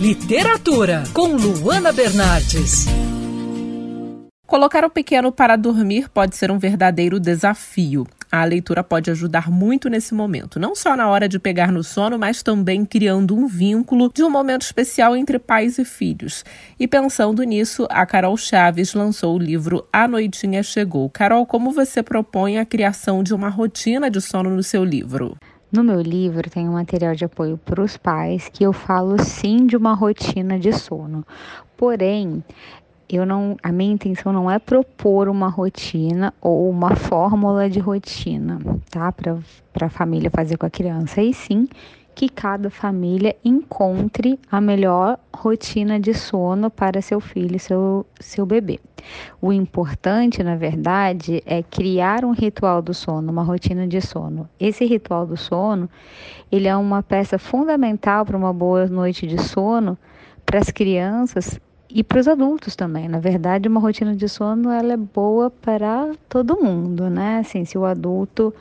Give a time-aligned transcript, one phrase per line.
[0.00, 2.86] Literatura com Luana Bernardes.
[4.46, 8.06] Colocar o pequeno para dormir pode ser um verdadeiro desafio.
[8.32, 12.18] A leitura pode ajudar muito nesse momento, não só na hora de pegar no sono,
[12.18, 16.46] mas também criando um vínculo de um momento especial entre pais e filhos.
[16.78, 21.10] E pensando nisso, a Carol Chaves lançou o livro A Noitinha Chegou.
[21.10, 25.36] Carol, como você propõe a criação de uma rotina de sono no seu livro?
[25.72, 29.66] No meu livro tem um material de apoio para os pais que eu falo sim
[29.66, 31.24] de uma rotina de sono.
[31.76, 32.42] Porém,
[33.08, 38.58] eu não, a minha intenção não é propor uma rotina ou uma fórmula de rotina,
[38.90, 39.12] tá?
[39.12, 39.38] Para
[39.86, 41.68] a família fazer com a criança, e sim
[42.20, 48.78] que cada família encontre a melhor rotina de sono para seu filho, seu, seu bebê.
[49.40, 54.46] O importante, na verdade, é criar um ritual do sono, uma rotina de sono.
[54.60, 55.88] Esse ritual do sono,
[56.52, 59.96] ele é uma peça fundamental para uma boa noite de sono
[60.44, 63.08] para as crianças e para os adultos também.
[63.08, 67.38] Na verdade, uma rotina de sono ela é boa para todo mundo, né?
[67.38, 68.52] Assim, se o adulto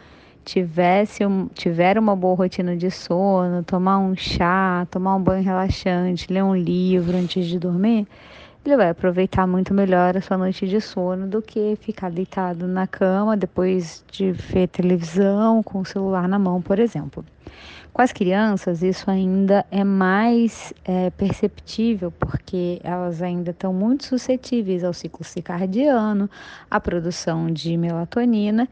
[0.50, 6.44] tivesse tiver uma boa rotina de sono, tomar um chá, tomar um banho relaxante, ler
[6.44, 8.08] um livro antes de dormir,
[8.66, 12.88] ele vai aproveitar muito melhor a sua noite de sono do que ficar deitado na
[12.88, 17.24] cama depois de ver televisão com o celular na mão, por exemplo.
[17.94, 24.84] Com as crianças, isso ainda é mais é, perceptível, porque elas ainda estão muito suscetíveis
[24.84, 26.30] ao ciclo circadiano,
[26.70, 28.70] à produção de melatonina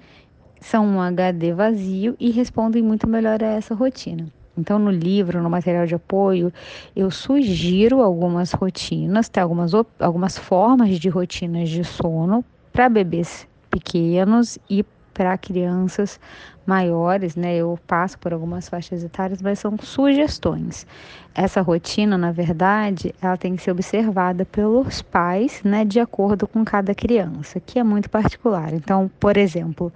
[0.59, 4.27] são um HD vazio e respondem muito melhor a essa rotina.
[4.57, 6.51] Então, no livro, no material de apoio,
[6.95, 14.57] eu sugiro algumas rotinas, tem algumas, algumas formas de rotinas de sono para bebês pequenos
[14.69, 16.19] e para crianças
[16.65, 17.55] maiores, né?
[17.55, 20.85] Eu passo por algumas faixas etárias, mas são sugestões.
[21.33, 26.63] Essa rotina, na verdade, ela tem que ser observada pelos pais, né, de acordo com
[26.63, 28.73] cada criança, que é muito particular.
[28.73, 29.91] Então, por exemplo,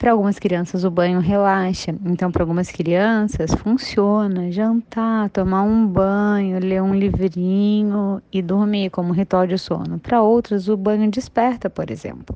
[0.00, 6.58] para algumas crianças o banho relaxa, então para algumas crianças funciona jantar, tomar um banho,
[6.58, 9.98] ler um livrinho e dormir como ritual de sono.
[9.98, 12.34] Para outras o banho desperta, por exemplo.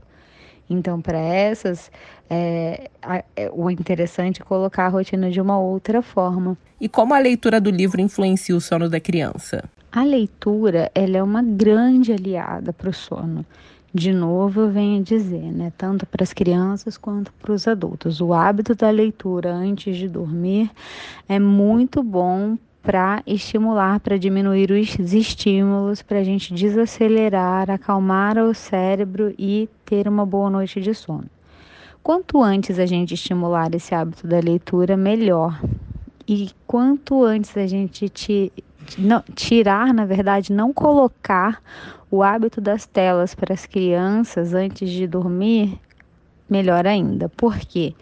[0.69, 1.91] Então para essas
[2.29, 2.91] é,
[3.35, 6.59] é, o interessante é colocar a rotina de uma outra forma.
[6.79, 9.65] E como a leitura do livro influencia o sono da criança?
[9.91, 13.47] A leitura ela é uma grande aliada para o sono
[13.95, 18.35] de novo eu venho dizer, né, tanto para as crianças quanto para os adultos, o
[18.35, 20.69] hábito da leitura antes de dormir
[21.29, 28.53] é muito bom para estimular, para diminuir os estímulos, para a gente desacelerar, acalmar o
[28.53, 31.25] cérebro e ter uma boa noite de sono.
[32.03, 35.59] Quanto antes a gente estimular esse hábito da leitura, melhor.
[36.29, 38.53] E quanto antes a gente te,
[38.99, 41.63] não, tirar, na verdade, não colocar
[42.11, 45.79] o hábito das telas para as crianças antes de dormir,
[46.49, 47.29] melhor ainda.
[47.29, 47.95] Por quê?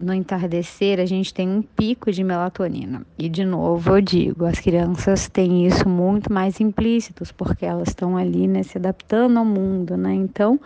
[0.00, 3.04] No entardecer, a gente tem um pico de melatonina.
[3.18, 8.16] E, de novo, eu digo, as crianças têm isso muito mais implícitos, porque elas estão
[8.16, 10.14] ali né, se adaptando ao mundo, né?
[10.14, 10.60] Então,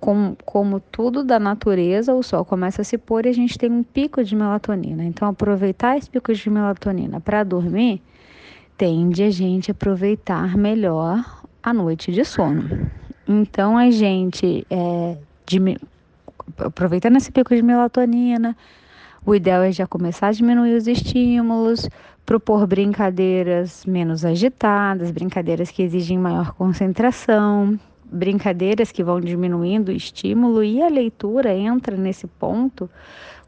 [0.00, 3.70] como, como tudo da natureza, o sol começa a se pôr e a gente tem
[3.70, 5.04] um pico de melatonina.
[5.04, 8.02] Então, aproveitar esse pico de melatonina para dormir
[8.80, 12.90] tende a gente aproveitar melhor a noite de sono.
[13.28, 15.18] Então a gente, é,
[16.56, 18.56] aproveitando esse pico de melatonina,
[19.26, 21.90] o ideal é já começar a diminuir os estímulos,
[22.24, 27.78] propor brincadeiras menos agitadas, brincadeiras que exigem maior concentração,
[28.10, 32.88] brincadeiras que vão diminuindo o estímulo e a leitura entra nesse ponto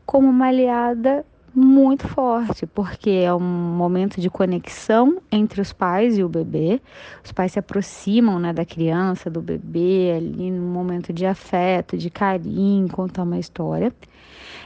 [0.05, 1.25] como uma aliada
[1.55, 6.81] muito forte, porque é um momento de conexão entre os pais e o bebê.
[7.25, 12.09] Os pais se aproximam né, da criança, do bebê, ali num momento de afeto, de
[12.09, 13.93] carinho, contar uma história.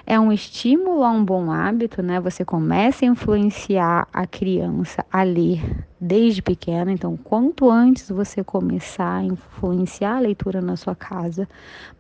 [0.07, 2.21] É um estímulo a um bom hábito, né?
[2.21, 6.93] Você começa a influenciar a criança a ler desde pequena.
[6.93, 11.49] Então, quanto antes você começar a influenciar a leitura na sua casa,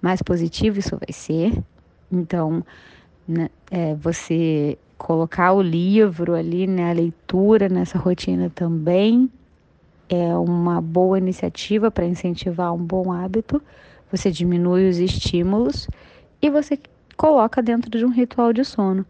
[0.00, 1.60] mais positivo isso vai ser.
[2.12, 2.64] Então,
[3.26, 9.30] né, é, você colocar o livro ali, né, a leitura nessa rotina também
[10.08, 13.60] é uma boa iniciativa para incentivar um bom hábito.
[14.10, 15.88] Você diminui os estímulos
[16.40, 16.78] e você
[17.16, 19.04] coloca dentro de um ritual de sono.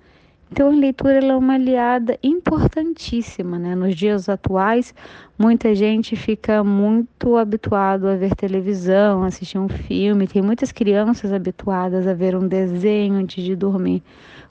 [0.51, 3.75] Então, a leitura é uma aliada importantíssima, né?
[3.75, 4.95] Nos dias atuais,
[5.37, 10.27] muita gente fica muito habituado a ver televisão, assistir um filme.
[10.29, 14.03] Tem muitas crianças habituadas a ver um desenho antes de dormir,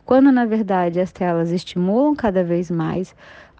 [0.05, 3.15] quando na verdade as telas estimulam cada vez mais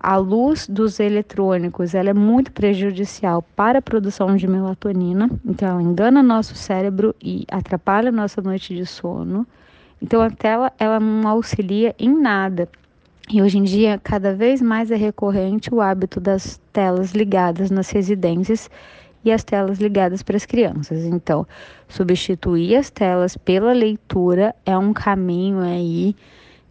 [0.08, 5.82] a luz dos eletrônicos ela é muito prejudicial para a produção de melatonina, então ela
[5.82, 9.48] engana nosso cérebro e atrapalha nossa noite de sono.
[10.02, 12.68] Então a tela ela não auxilia em nada.
[13.30, 17.90] E hoje em dia, cada vez mais é recorrente o hábito das telas ligadas nas
[17.90, 18.70] residências
[19.24, 21.04] e as telas ligadas para as crianças.
[21.06, 21.48] Então,
[21.90, 26.16] substituir as telas pela leitura é um caminho aí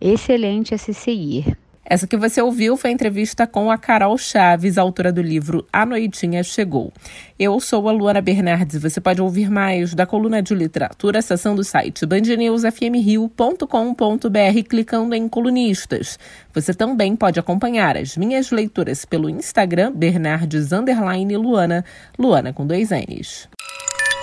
[0.00, 1.58] excelente a se seguir.
[1.86, 5.84] Essa que você ouviu foi a entrevista com a Carol Chaves, autora do livro A
[5.84, 6.90] Noitinha Chegou.
[7.38, 8.80] Eu sou a Luana Bernardes.
[8.80, 16.18] Você pode ouvir mais da coluna de literatura acessando o site bandnewsfmrio.com.br clicando em colunistas.
[16.54, 20.70] Você também pode acompanhar as minhas leituras pelo Instagram Bernardes
[21.36, 21.84] Luana,
[22.18, 23.48] Luana com dois N's.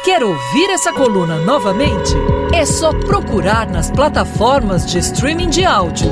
[0.04, 2.16] Quer ouvir essa coluna novamente?
[2.56, 6.12] É só procurar nas plataformas de streaming de áudio.